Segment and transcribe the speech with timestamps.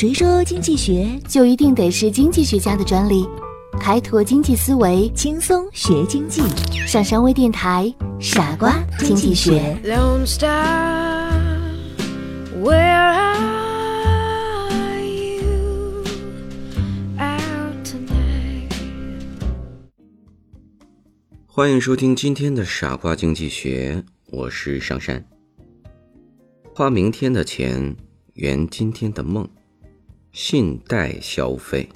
[0.00, 3.28] 谁说经济学就一定得是经济学家的专利？
[3.78, 6.40] 开拓经济思维，轻松学经济？
[6.86, 9.78] 上山微电台，傻瓜经济学。
[9.84, 10.00] Where
[14.70, 16.02] are you
[17.18, 18.72] out tonight?
[21.46, 25.22] 欢迎收听今天的傻瓜经济学，我是上山。
[26.74, 27.94] 花明天的钱，
[28.32, 29.46] 圆今天的梦。
[30.32, 31.88] 信贷消费，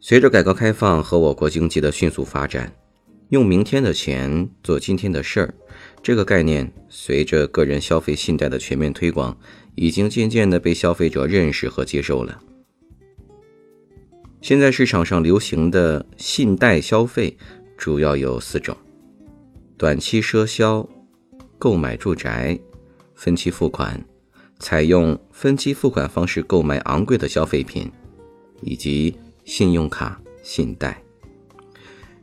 [0.00, 2.70] 随着改革开放和我国经济的迅速发展，
[3.30, 5.54] 用明天的钱做今天的事儿，
[6.02, 9.36] 这个概念随着个人消费信贷的全面推广，
[9.76, 12.38] 已经渐渐的被消费者认识和接受了。
[14.42, 17.34] 现在市场上流行的信贷消费
[17.78, 18.76] 主要有四种：
[19.78, 20.86] 短期赊销、
[21.58, 22.58] 购买住宅、
[23.14, 23.98] 分期付款。
[24.58, 27.90] 采用分期付款方式购买昂贵的消费品，
[28.62, 31.00] 以及信用卡、信贷。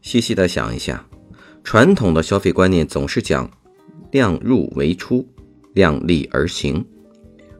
[0.00, 1.06] 细细的想一下，
[1.62, 3.50] 传统的消费观念总是讲
[4.10, 5.26] 量入为出、
[5.74, 6.84] 量力而行。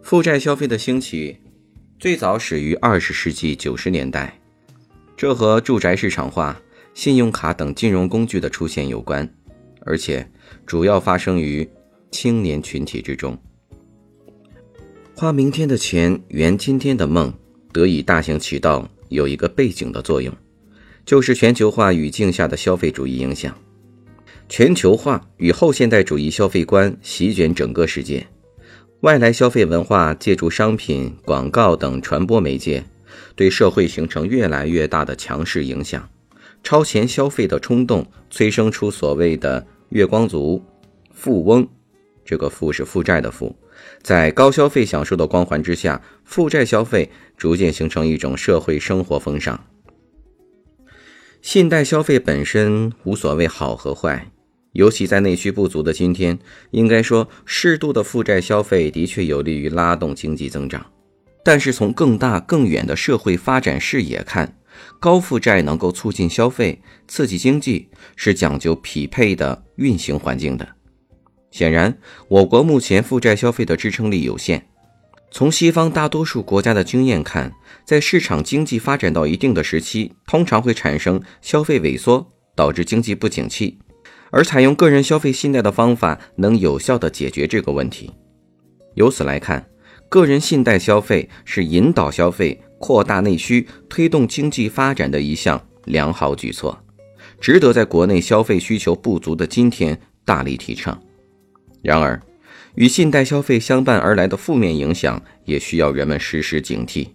[0.03, 1.39] 负债消费的兴起，
[1.99, 4.41] 最早始于二十世纪九十年代，
[5.17, 6.61] 这和住宅市场化、
[6.95, 9.33] 信用卡等金融工具的出现有关，
[9.87, 10.29] 而且
[10.67, 11.69] 主要发生于
[12.11, 13.39] 青年群体之中。
[15.15, 17.33] 花明天的钱，圆今天的梦，
[17.71, 20.35] 得以大行其道，有一个背景的作用，
[21.05, 23.57] 就是全球化语境下的消费主义影响。
[24.49, 28.27] 全球化与后现代主义消费观席卷整个世界，
[29.03, 32.83] 外来消费文化借助商品、广告等传播媒介，
[33.37, 36.09] 对社会形成越来越大的强势影响。
[36.65, 40.61] 超前消费的冲动，催生出所谓的“月光族”、
[41.13, 41.69] “富翁”。
[42.25, 43.55] 这个“富”是负债的“富”。
[44.03, 49.65] 在高消费享受的光环之下，负债消费逐渐形成一种社会生活风尚。
[51.41, 54.31] 信贷消费本身无所谓好和坏，
[54.73, 56.39] 尤其在内需不足的今天，
[56.71, 60.87] 应该说适度的负债消费的确有利于拉动经济增长。
[61.45, 64.57] 但是从更大更远的社会发展视野看，
[65.01, 70.69] 高负债能够促进消费、刺激经济，是讲究匹配的运行环境的。
[71.53, 71.97] 显然，
[72.27, 74.67] 我国目前负债消费的支撑力有限。
[75.31, 77.53] 从西方大多数国家的经验看，
[77.85, 82.27] 在市场经济发展到一定的时期，通常会产生消费萎缩，
[82.57, 83.79] 导致经济不景气。
[84.31, 88.11] 而采用个人消费信贷的方法，能有效地解决这个问题。
[88.95, 89.67] 由此来看，
[90.09, 96.79] 个人信贷消费是引导消费、扩大内需、推动经济发展的一项良好举措，
[97.41, 100.99] 值得在国内消费需求不足的今天大力提倡。
[101.83, 102.21] 然而，
[102.77, 107.09] 与信贷消费相伴而来的负面影响也需要人们时时警惕。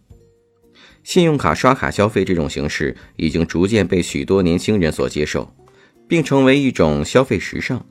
[1.03, 5.49] 信用卡刷卡消费这种形式已经逐渐被许多年轻人所接受，
[6.05, 7.85] 并成为一种消费时尚。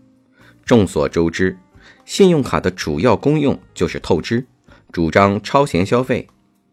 [0.66, 1.56] 众所周知，
[2.04, 4.46] 信用卡的主要功用就是透支，
[4.92, 6.28] 主张超前消费，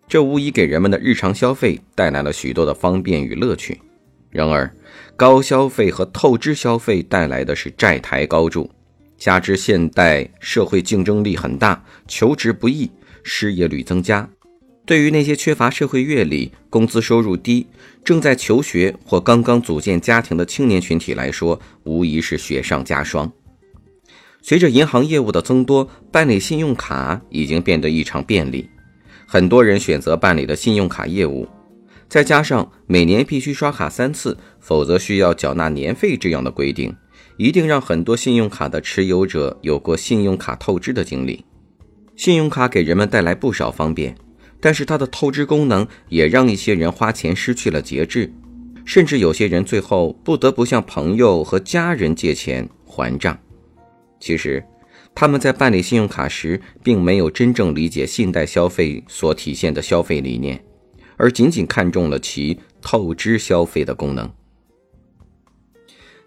[0.06, 3.80] 这无疑给人们的日常消费带来了许多的方便与乐趣。
[4.30, 4.70] 然而，
[5.16, 8.70] 高消费和透支消费带来的是债台高筑。
[9.18, 12.91] 加之现代社会竞争力很大，求职不易，
[13.24, 14.29] 失业率增加，
[14.85, 17.68] 对于那些缺乏社会阅历、工资收入低、
[18.03, 23.31] 正在求学或刚刚组建家庭的青年群体来说，无疑是雪上加霜。
[24.41, 28.69] 随着银行业务的增多，办理信用卡已经变得异常便利，
[29.25, 31.47] 很多人选择办理的信用卡业务，
[32.09, 36.94] 再加上每年必须刷卡三次，否则需要缴纳年费这样的规定。
[37.38, 41.44] 一定让很多信用卡的持有者有过信用卡透支的经历。
[42.16, 44.16] 信用卡给人们带来不少方便，
[44.60, 48.32] 但是它的透支功能也让一些人花钱失去了节制，
[48.86, 53.38] 甚至有些人最后不得不向朋友和家人借钱还账。
[54.20, 54.64] 其实，
[55.16, 60.64] 他们在办理信用卡时，并没有真正理解信贷消费所体现的消费理念，
[61.18, 64.32] 而仅仅看中了其透支消费的功能。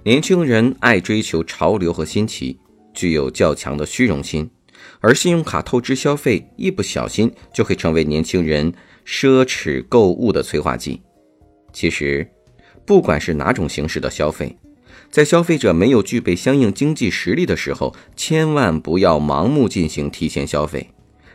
[0.06, 2.56] 年轻人爱追求潮流和新奇，
[2.94, 4.48] 具有较强的虚荣心，
[5.00, 8.72] 而信用卡透支消费一不小心就会成为年轻人
[9.04, 11.02] 奢侈购物的催化剂。
[11.72, 12.24] 其实，
[12.84, 14.56] 不管是哪种形式的消费，
[15.10, 20.88] 在消费者没有具备相应经济实力的时候，千万不要盲目进行提前消费。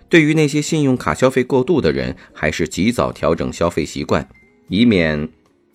[0.07, 4.25] 对于那些信用卡消费过度的人，还是及早调整消费习惯，
[4.69, 5.27] 以免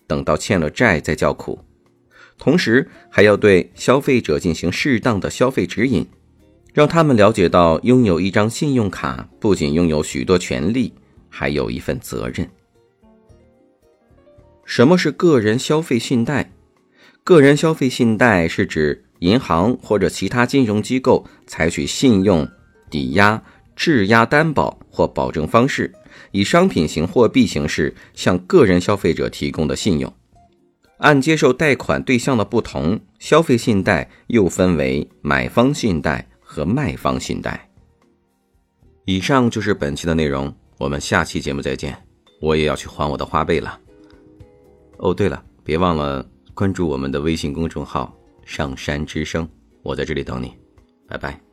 [0.07, 1.59] 等到欠了债再叫苦。
[2.37, 6.05] 同时，还要对消费者进行适当的消费指引，
[6.73, 10.93] 让他们了解到，拥有一张信用卡不仅拥有许多权利，
[11.29, 12.47] 还有一份责任。
[14.63, 16.51] 什么是个人消费信贷？
[17.23, 22.47] 个人消费信贷是指银行或者其他金融机构采取信用、
[22.89, 23.43] 抵押、
[23.75, 25.91] 质押担保或保证方式，
[26.31, 30.13] 以商品型货币形式向个人消费者提供的信用。
[30.97, 37.69] 按接受贷款对象的不同，消费信贷又分为买方信贷和卖方信贷。
[39.05, 41.97] 以上就是本期的内容，我们下期节目再见。
[42.41, 43.79] 我也要去还我的花呗了。
[44.97, 48.13] 哦，对了，别忘了关注我们的微信公众号
[48.45, 49.47] “上山之声”，
[49.81, 50.53] 我在这里等你，
[51.07, 51.46] 拜拜。